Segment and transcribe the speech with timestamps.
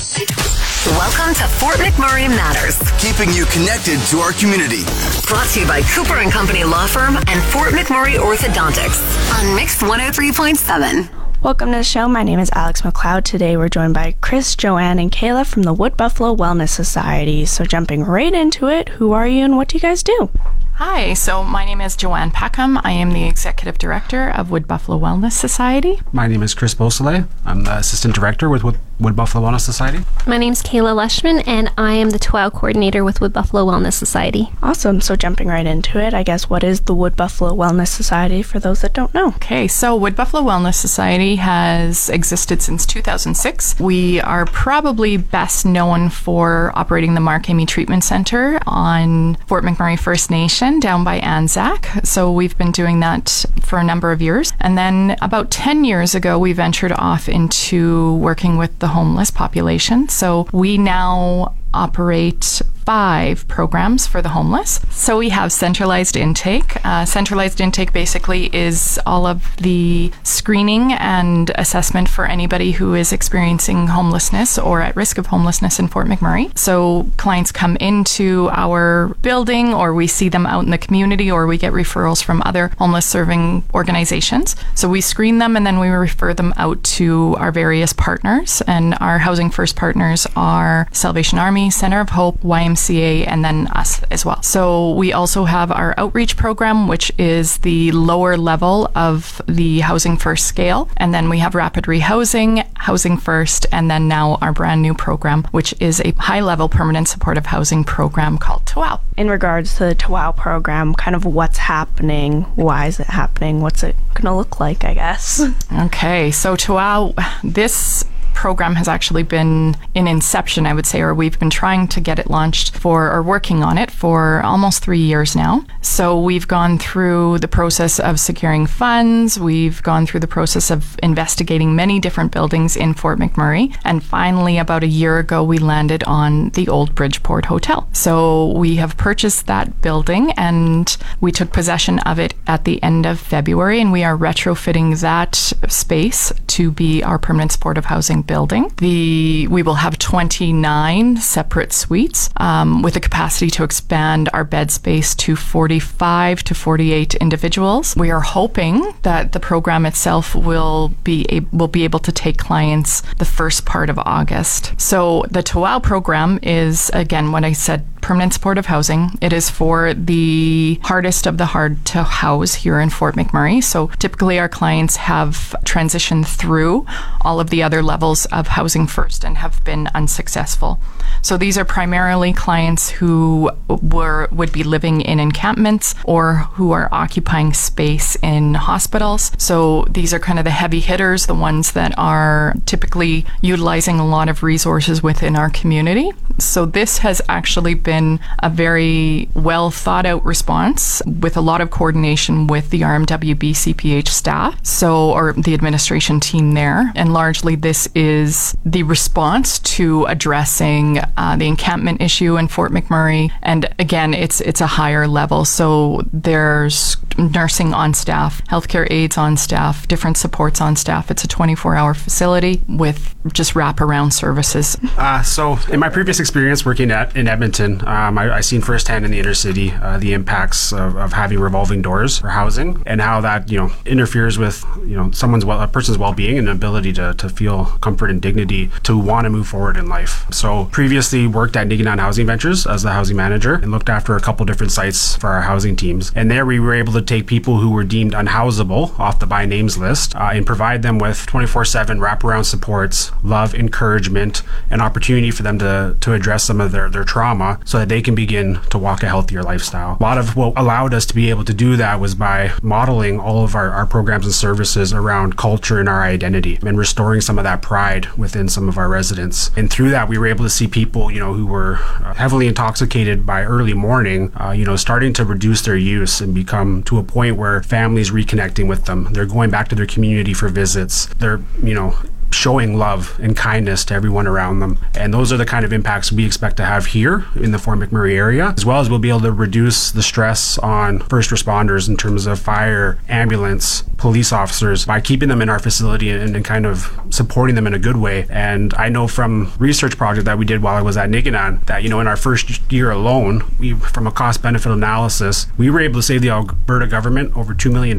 [0.00, 4.82] Welcome to Fort McMurray Matters, keeping you connected to our community.
[5.28, 8.98] brought to you by Cooper and Company Law Firm and Fort McMurray Orthodontics
[9.38, 11.42] on Mix 103.7.
[11.42, 12.08] Welcome to the show.
[12.08, 13.24] My name is Alex McLeod.
[13.24, 17.44] Today we're joined by Chris, Jo-Anne, and Kayla from the Wood Buffalo Wellness Society.
[17.44, 20.30] So, jumping right into it, who are you and what do you guys do?
[20.76, 22.78] Hi, so my name is Jo-Anne Peckham.
[22.84, 26.00] I am the Executive Director of Wood Buffalo Wellness Society.
[26.10, 27.28] My name is Chris Beausoleil.
[27.44, 30.04] I'm the Assistant Director with Wood, Wood Buffalo Wellness Society.
[30.26, 34.50] My name's Kayla Leschman, and I am the Tawâw coordinator with Wood Buffalo Wellness Society.
[34.62, 35.00] Awesome.
[35.00, 38.58] So, jumping right into it, I guess what is the Wood Buffalo Wellness Society for
[38.58, 39.28] those that don't know?
[39.36, 43.80] Okay, so Wood Buffalo Wellness Society has existed since 2006.
[43.80, 49.98] We are probably best known for operating the Mark Amy Treatment Center on Fort McMurray
[49.98, 51.88] First Nation down by Anzac.
[52.04, 54.52] So we've been doing that for a number of years.
[54.60, 60.08] And then about 10 years ago, we ventured off into working with the homeless population.
[60.08, 64.80] So we now operate five programs for the homeless.
[64.90, 66.84] So we have centralized intake.
[66.84, 73.12] Uh, centralized intake basically is all of the screening and assessment for anybody who is
[73.12, 76.46] experiencing homelessness or at risk of homelessness in Fort McMurray.
[76.58, 81.46] So clients come into our building or we see them out in the community or
[81.46, 84.56] we get referrals from other homeless serving organizations.
[84.74, 88.62] So we screen them and then we refer them out to our various partners.
[88.66, 94.02] And our Housing First partners are Salvation Army, Center of Hope, YMCA, and then us
[94.10, 94.42] as well.
[94.42, 100.16] So we also have our outreach program, which is the lower level of the Housing
[100.16, 100.88] First scale.
[100.96, 105.44] And then we have Rapid Rehousing, Housing First, and then now our brand new program,
[105.50, 109.00] which is a high level permanent supportive housing program called Tawâw.
[109.16, 113.82] In regards to the Tawâw program, kind of what's happening, why is it happening, what's
[113.82, 115.42] it going to look like, I guess?
[115.80, 118.04] Okay, so Tawâw, this
[118.40, 122.18] program has actually been in inception, I would say, or we've been trying to get
[122.18, 125.62] it launched for, or working on it for almost three years now.
[125.82, 130.98] So we've gone through the process of securing funds, we've gone through the process of
[131.02, 136.02] investigating many different buildings in Fort McMurray, and finally, about a year ago, we landed
[136.04, 137.86] on the old Bridgeport Hotel.
[137.92, 143.04] So we have purchased that building and we took possession of it at the end
[143.04, 145.34] of February, and we are retrofitting that
[145.68, 148.72] space to be our permanent supportive housing building.
[148.76, 154.70] The we will have 29 separate suites um, with the capacity to expand our bed
[154.70, 157.96] space to 45 to 48 individuals.
[157.96, 162.38] We are hoping that the program itself will be a, will be able to take
[162.38, 164.80] clients the first part of August.
[164.80, 169.18] So the Tawâw program is again what I said permanent supportive housing.
[169.20, 173.62] It is for the hardest of the hard to house here in Fort McMurray.
[173.62, 176.86] So typically our clients have transitioned through
[177.22, 180.80] all of the other levels of housing first and have been unsuccessful.
[181.22, 186.88] So these are primarily clients who were would be living in encampments or who are
[186.92, 189.32] occupying space in hospitals.
[189.38, 194.06] So these are kind of the heavy hitters, the ones that are typically utilizing a
[194.06, 196.10] lot of resources within our community.
[196.38, 201.70] So this has actually been a very well thought out response with a lot of
[201.70, 207.88] coordination with the RMWB CPH staff, so or the administration team there, and largely this
[207.94, 213.30] is the response to addressing uh, the encampment issue in Fort McMurray.
[213.42, 219.36] And again, it's it's a higher level, so there's nursing on staff, healthcare aides on
[219.36, 221.10] staff, different supports on staff.
[221.10, 224.76] It's a 24-hour facility with just wraparound services.
[224.96, 229.04] Uh, so, in my previous experience working at in Edmonton, um, I, I seen firsthand
[229.04, 233.00] in the inner city uh, the impacts of, of having revolving doors for housing and
[233.00, 236.92] how that you know interferes with you know someone's well, a person's well-being and ability
[236.94, 240.26] to, to feel comfort and dignity to want to move forward in life.
[240.32, 244.20] So, previously worked at Niginan Housing Ventures as the housing manager and looked after a
[244.20, 246.12] couple different sites for our housing teams.
[246.14, 249.46] And there we were able to take people who were deemed unhousable off the by
[249.46, 255.42] names list uh, and provide them with 24/7 wraparound supports, love, encouragement, and opportunity for
[255.42, 258.76] them to to address some of their their trauma so that they can begin to
[258.76, 259.96] walk a healthier lifestyle.
[260.00, 263.20] A lot of what allowed us to be able to do that was by modeling
[263.20, 267.38] all of our, our programs and services around culture and our identity and restoring some
[267.38, 269.52] of that pride within some of our residents.
[269.56, 272.48] And through that, we were able to see people, you know, who were uh, heavily
[272.48, 276.98] intoxicated by early morning, uh, you know, starting to reduce their use and become to
[276.98, 279.12] a point where families reconnecting with them.
[279.12, 281.06] They're going back to their community for visits.
[281.20, 281.94] They're, you know,
[282.32, 284.78] showing love and kindness to everyone around them.
[284.94, 287.78] And those are the kind of impacts we expect to have here in the Fort
[287.78, 291.88] McMurray area, as well as we'll be able to reduce the stress on first responders
[291.88, 296.44] in terms of fire, ambulance, police officers by keeping them in our facility and, and
[296.44, 298.26] kind of supporting them in a good way.
[298.30, 301.82] And I know from research project that we did while I was at Niginan that,
[301.82, 305.80] you know, in our first year alone, we from a cost benefit analysis, we were
[305.80, 307.98] able to save the Alberta government over $2 million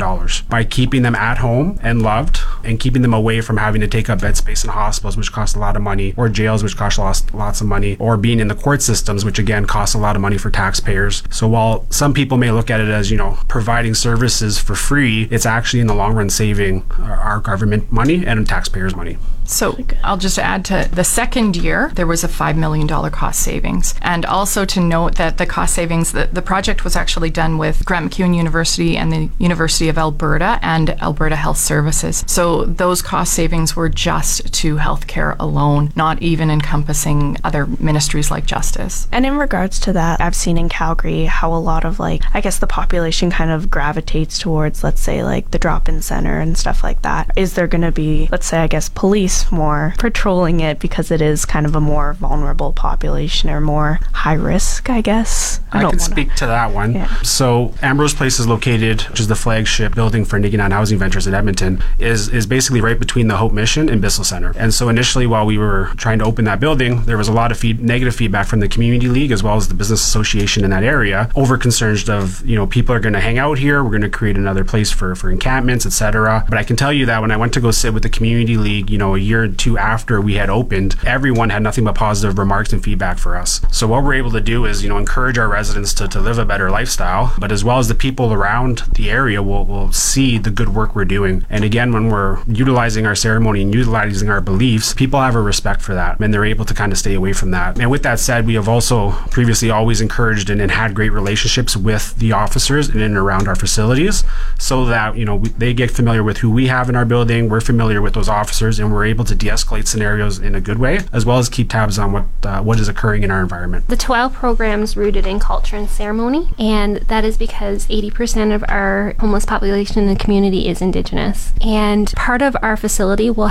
[0.49, 4.09] by keeping them at home and loved and keeping them away from having to take
[4.09, 6.99] up bed space in hospitals, which cost a lot of money, or jails, which cost
[7.33, 10.21] lots, of money, or being in the court systems, which again costs a lot of
[10.21, 11.23] money for taxpayers.
[11.29, 15.27] So while some people may look at it as, you know, providing services for free,
[15.31, 19.17] it's actually in the long run saving our government money and taxpayers' money.
[19.43, 23.95] So I'll just add to the second year, there was a $5 million cost savings.
[24.01, 27.85] And also to note that the cost savings, the, the project was actually done with
[27.85, 32.23] Grant MacEwan University and the University of Alberta and Alberta Health Services.
[32.27, 38.45] So those cost savings were just to healthcare alone, not even encompassing other ministries like
[38.45, 39.07] justice.
[39.11, 42.41] And in regards to that, I've seen in Calgary how a lot of like, I
[42.41, 46.57] guess the population kind of gravitates towards, let's say, like the drop in center and
[46.57, 47.31] stuff like that.
[47.37, 51.21] Is there going to be, let's say, I guess, police more patrolling it because it
[51.21, 55.59] is kind of a more vulnerable population or more high risk, I guess?
[55.71, 55.99] I, I can wanna...
[55.99, 56.93] speak to that one.
[56.93, 57.21] Yeah.
[57.21, 61.33] So Ambrose Place is located, which is the flagship building for Niginan Housing Ventures in
[61.33, 64.53] Edmonton, is is basically right between the Hope Mission and Bissell Center.
[64.57, 67.51] And so initially, while we were trying to open that building, there was a lot
[67.51, 70.71] of feed, negative feedback from the community league as well as the business association in
[70.71, 73.89] that area, over concerns of you know people are going to hang out here, we're
[73.89, 76.45] going to create another place for for encampments, etc.
[76.49, 78.57] But I can tell you that when I went to go sit with the community
[78.57, 81.95] league, you know, a year or two after we had opened, everyone had nothing but
[81.95, 83.61] positive remarks and feedback for us.
[83.71, 86.37] So what we're able to do is, you know, encourage our residents to, to live
[86.37, 90.37] a better lifestyle, but as well as the people around the area will, will see
[90.37, 91.45] the good work we're doing.
[91.49, 95.81] And again, when we're utilizing our ceremony and utilizing our beliefs, people have a respect
[95.81, 97.79] for that and they're able to kind of stay away from that.
[97.79, 101.75] And with that said, we have also previously always encouraged and, and had great relationships
[101.75, 104.23] with the officers in and around our facilities
[104.59, 107.49] so that, you know, we, they get familiar with who we have in our building,
[107.49, 110.77] we're familiar with those officers, and we're able to de escalate scenarios in a good
[110.77, 113.87] way, as well as keep tabs on what uh, what is occurring in our environment.
[113.87, 118.63] The Tawâw program is rooted in culture and ceremony, and that is because 80% of
[118.67, 121.51] our homeless population in the community is Indigenous.
[121.61, 123.47] And part of our facility will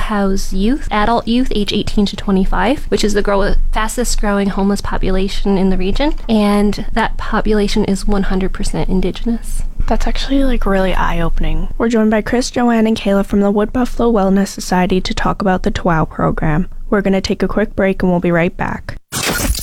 [0.53, 5.59] youth, adult youth, age 18 to 25, which is the grow- fastest growing homeless population
[5.59, 9.63] in the region, and that population is 100% Indigenous.
[9.89, 11.73] That's actually like really eye opening.
[11.77, 15.43] We're joined by Chris, Jo-Anne, and Kayla from the Wood Buffalo Wellness Society to talk
[15.43, 16.69] about the Tawâw program.
[16.91, 18.97] We're going to take a quick break and we'll be right back.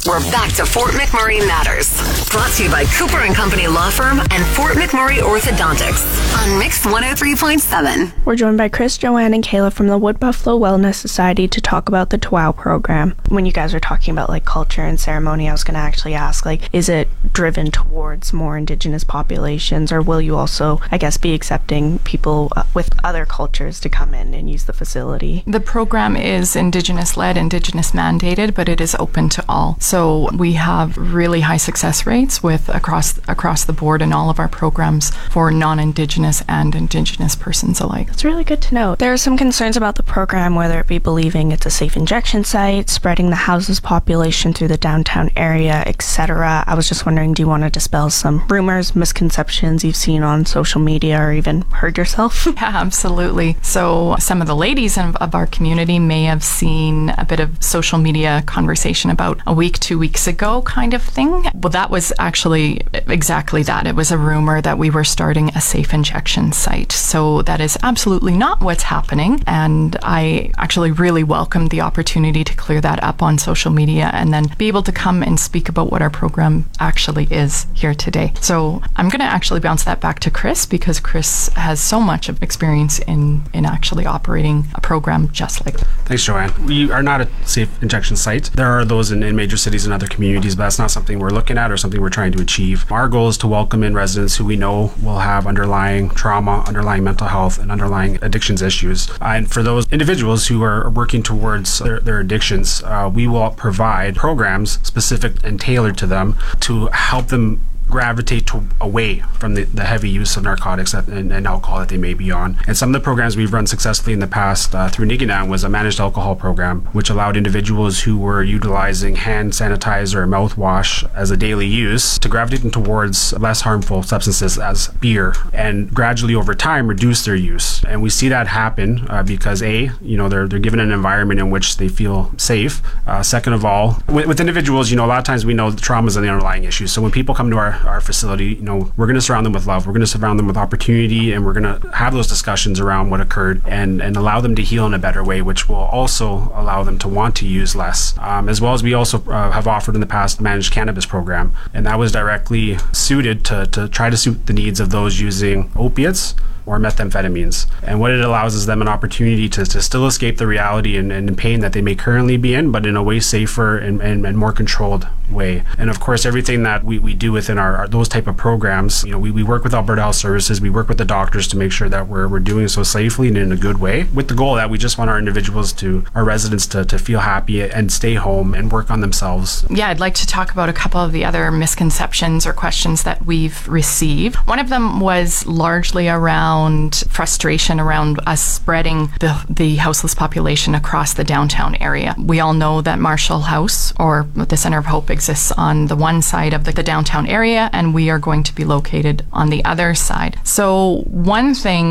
[0.07, 1.91] We're back to Fort McMurray Matters.
[2.29, 6.85] Brought to you by Cooper and Company Law Firm and Fort McMurray Orthodontics on Mix
[6.85, 8.13] 103.7.
[8.23, 11.89] We're joined by Chris, Jo-Anne, and Kayla from the Wood Buffalo Wellness Society to talk
[11.89, 13.15] about the Tawâw program.
[13.27, 16.13] When you guys are talking about like culture and ceremony, I was going to actually
[16.13, 21.17] ask like, is it driven towards more indigenous populations, or will you also, I guess,
[21.17, 25.43] be accepting people uh, with other cultures to come in and use the facility?
[25.45, 29.75] The program is indigenous led, indigenous mandated, but it is open to all.
[29.81, 34.39] So we have really high success rates with across across the board in all of
[34.39, 38.07] our programs for non-indigenous and indigenous persons alike.
[38.07, 38.95] That's really good to know.
[38.95, 42.43] There are some concerns about the program, whether it be believing it's a safe injection
[42.43, 46.63] site, spreading the houses population through the downtown area, etc.
[46.67, 50.45] I was just wondering, do you want to dispel some rumors, misconceptions you've seen on
[50.45, 52.45] social media or even heard yourself?
[52.55, 53.57] yeah, absolutely.
[53.61, 57.63] So some of the ladies of, of our community may have seen a bit of
[57.63, 61.31] social media conversation about a week, two weeks ago kind of thing.
[61.53, 63.87] Well, that was actually exactly that.
[63.87, 66.91] It was a rumor that we were starting a safe injection site.
[66.91, 69.41] So that is absolutely not what's happening.
[69.47, 74.33] And I actually really welcomed the opportunity to clear that up on social media and
[74.33, 78.33] then be able to come and speak about what our program actually is here today.
[78.41, 82.27] So I'm going to actually bounce that back to Chris because Chris has so much
[82.27, 85.87] of experience in, in actually operating a program just like that.
[86.07, 86.51] Thanks, Jo-Anne.
[86.65, 88.51] We are not a safe injection site.
[88.53, 91.29] There are those in, in major cities and other communities, but that's not something we're
[91.29, 92.89] looking at or something we're trying to achieve.
[92.91, 97.03] Our goal is to welcome in residents who we know will have underlying trauma, underlying
[97.03, 99.09] mental health, and underlying addictions issues.
[99.09, 103.49] Uh, and for those individuals who are working towards their, their addictions, uh, we will
[103.51, 109.63] provide programs specific and tailored to them to help them gravitate to, away from the,
[109.63, 112.57] the heavy use of narcotics that, and, and alcohol that they may be on.
[112.67, 115.63] And some of the programs we've run successfully in the past uh, through Niginan was
[115.63, 121.31] a managed alcohol program, which allowed individuals who were utilizing hand sanitizer or mouthwash as
[121.31, 126.87] a daily use to gravitate towards less harmful substances as beer and gradually over time
[126.87, 127.83] reduce their use.
[127.85, 131.39] And we see that happen uh, because A, you know, they're, they're given an environment
[131.39, 132.81] in which they feel safe.
[133.05, 135.71] Uh, second of all, with, with individuals, you know, a lot of times we know
[135.71, 136.91] the traumas are the underlying issues.
[136.91, 139.53] So when people come to our, our facility, you know, we're going to surround them
[139.53, 139.85] with love.
[139.85, 143.09] We're going to surround them with opportunity and we're going to have those discussions around
[143.09, 146.51] what occurred and, and allow them to heal in a better way, which will also
[146.53, 148.17] allow them to want to use less.
[148.19, 151.53] Um, as well as we also uh, have offered in the past managed cannabis program,
[151.73, 155.71] and that was directly suited to, to try to suit the needs of those using
[155.75, 156.35] opiates
[156.67, 157.65] or methamphetamines.
[157.81, 161.11] And what it allows is them an opportunity to, to still escape the reality and,
[161.11, 164.25] and pain that they may currently be in, but in a way safer and, and,
[164.25, 165.63] and more controlled way.
[165.77, 169.03] And of course, everything that we, we do within our, our, those type of programs,
[169.03, 171.57] you know, we, we work with Alberta Health Services, we work with the doctors to
[171.57, 174.33] make sure that we're, we're doing so safely and in a good way with the
[174.33, 177.91] goal that we just want our individuals to, our residents to, to feel happy and
[177.91, 179.65] stay home and work on themselves.
[179.69, 183.25] Yeah, I'd like to talk about a couple of the other misconceptions or questions that
[183.25, 184.35] we've received.
[184.47, 191.13] One of them was largely around frustration around us spreading the, the houseless population across
[191.13, 192.15] the downtown area.
[192.17, 196.21] We all know that Marshall House or the Center of Hope exists on the one
[196.21, 199.65] side of the, the downtown area, and we are going to be located on the
[199.65, 200.33] other side.
[200.43, 200.67] So,
[201.07, 201.87] one thing,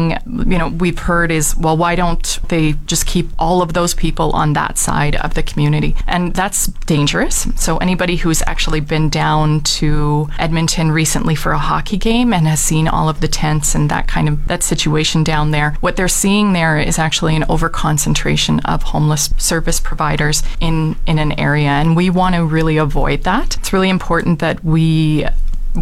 [0.52, 4.28] you know, we've heard is, well, why don't they just keep all of those people
[4.42, 5.96] on that side of the community?
[6.06, 7.46] And that's dangerous.
[7.56, 12.60] So, anybody who's actually been down to Edmonton recently for a hockey game and has
[12.60, 16.08] seen all of the tents and that kind of that situation down there, what they're
[16.08, 21.96] seeing there is actually an overconcentration of homeless service providers in in an area, and
[21.96, 23.56] we want to really avoid that.
[23.56, 25.26] It's really important that we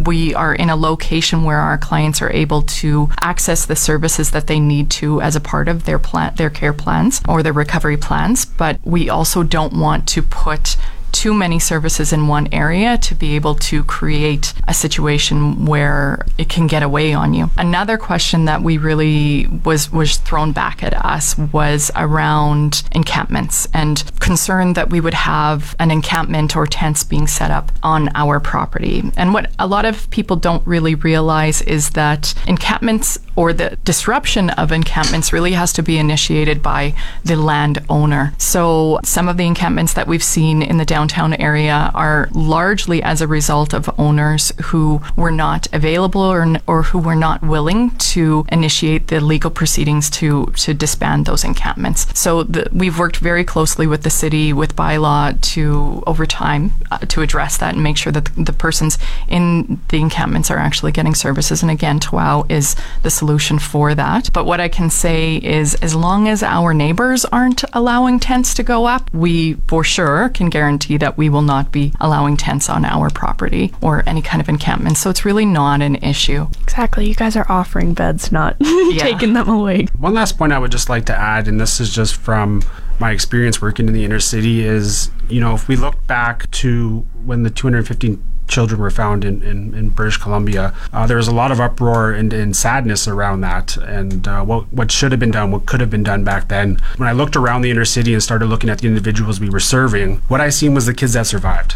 [0.05, 4.47] we are in a location where our clients are able to access the services that
[4.47, 7.95] they need to as a part of their plan their care plans or their recovery
[7.95, 10.75] plans but we also don't want to put
[11.15, 16.49] too many services in one area to be able to create a situation where it
[16.49, 17.49] can get away on you.
[17.57, 24.03] Another question that we really was was thrown back at us was around encampments and
[24.19, 29.03] concern that we would have an encampment or tents being set up on our property.
[29.15, 34.49] And what a lot of people don't really realize is that encampments or the disruption
[34.51, 36.93] of encampments really has to be initiated by
[37.23, 38.33] the landowner.
[38.37, 41.05] So some of the encampments that we've seen in the downtown
[41.39, 46.99] area are largely as a result of owners who were not available or, or who
[46.99, 52.07] were not willing to initiate the legal proceedings to, to disband those encampments.
[52.19, 56.99] So the, we've worked very closely with the city, with bylaw to, over time, uh,
[56.99, 60.91] to address that and make sure that the, the persons in the encampments are actually
[60.91, 61.61] getting services.
[61.61, 64.31] And again, Tawâw is the solution for that.
[64.33, 68.63] But what I can say is as long as our neighbors aren't allowing tents to
[68.63, 72.85] go up, we for sure can guarantee that we will not be allowing tents on
[72.85, 74.97] our property or any kind of encampment.
[74.97, 76.47] So it's really not an issue.
[76.61, 77.07] Exactly.
[77.07, 78.59] You guys are offering beds, not
[78.97, 79.87] taking them away.
[79.97, 82.61] One last point I would just like to add, and this is just from
[82.99, 86.99] my experience working in the inner city, is you know, if we look back to
[87.25, 90.73] when the 215 children were found in, in, in British Columbia.
[90.93, 94.71] Uh, there was a lot of uproar and, and sadness around that and uh, what,
[94.71, 96.77] what should have been done, what could have been done back then.
[96.97, 99.59] When I looked around the inner city and started looking at the individuals we were
[99.59, 101.75] serving, what I seen was the kids that survived.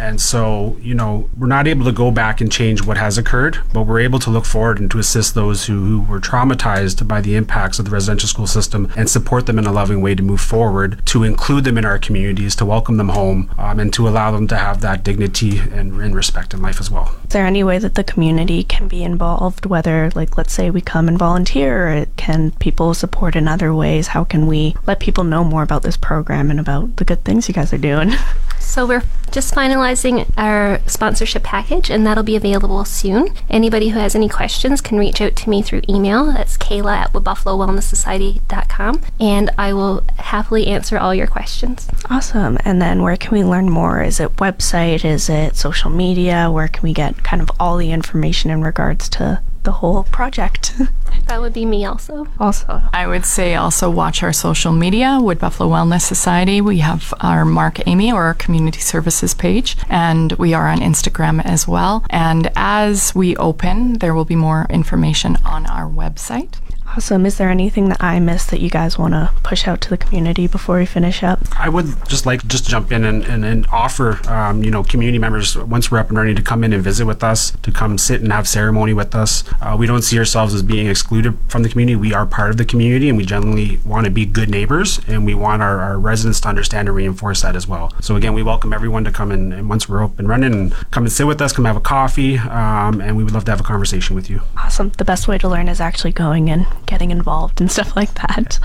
[0.00, 3.58] And so, you know, we're not able to go back and change what has occurred,
[3.74, 7.20] but we're able to look forward and to assist those who, who were traumatized by
[7.20, 10.22] the impacts of the residential school system and support them in a loving way to
[10.22, 14.08] move forward, to include them in our communities, to welcome them home, um, and to
[14.08, 17.14] allow them to have that dignity and, and respect in life as well.
[17.24, 19.66] Is there any way that the community can be involved?
[19.66, 24.08] Whether, like, let's say we come and volunteer, or can people support in other ways?
[24.08, 27.48] How can we let people know more about this program and about the good things
[27.48, 28.12] you guys are doing?
[28.70, 33.34] So we're just finalizing our sponsorship package, and that'll be available soon.
[33.48, 36.26] Anybody who has any questions can reach out to me through email.
[36.26, 41.88] That's Kayla at buffalowellnesssociety.com, and I will happily answer all your questions.
[42.08, 42.58] Awesome.
[42.64, 44.04] And then where can we learn more?
[44.04, 45.04] Is it website?
[45.04, 46.48] Is it social media?
[46.48, 50.74] Where can we get kind of all the information in regards to the whole project?
[51.26, 52.26] That would be me also.
[52.40, 52.82] also.
[52.92, 56.60] I would say also watch our social media, Wood Buffalo Wellness Society.
[56.60, 61.44] We have our Mark Amy or our community services page, and we are on Instagram
[61.44, 62.04] as well.
[62.10, 66.58] And as we open, there will be more information on our website.
[66.96, 67.24] Awesome.
[67.24, 69.96] Is there anything that I missed that you guys want to push out to the
[69.96, 71.38] community before we finish up?
[71.56, 75.18] I would just like just jump in and, and, and offer, um, you know, community
[75.18, 77.96] members once we're up and running to come in and visit with us, to come
[77.96, 79.44] sit and have ceremony with us.
[79.60, 81.94] Uh, we don't see ourselves as being excluded from the community.
[81.94, 85.24] We are part of the community, and we generally want to be good neighbors, and
[85.24, 87.92] we want our, our residents to understand and reinforce that as well.
[88.00, 90.72] So again, we welcome everyone to come in, and once we're up and running, and
[90.90, 93.52] come and sit with us, come have a coffee, um, and we would love to
[93.52, 94.42] have a conversation with you.
[94.56, 94.90] Awesome.
[94.98, 98.58] The best way to learn is actually going and getting involved and stuff like that.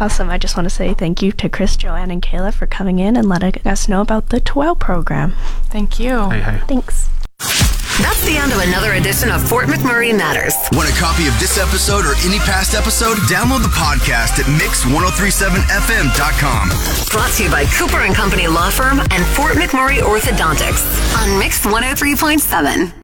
[0.00, 0.28] Awesome.
[0.28, 3.16] I just want to say thank you to Chris, Jo-Anne, and Kayla for coming in
[3.16, 5.34] and letting us know about the Tawâw program.
[5.64, 6.30] Thank you.
[6.30, 6.60] Hey, hey.
[6.66, 7.08] Thanks.
[8.00, 10.54] That's the end of another edition of Fort McMurray Matters.
[10.72, 13.18] Want a copy of this episode or any past episode?
[13.28, 16.70] Download the podcast at mix1037fm.com.
[17.10, 20.80] Brought to you by Cooper and Company Law Firm and Fort McMurray Orthodontics
[21.20, 22.90] on Mix 103.7.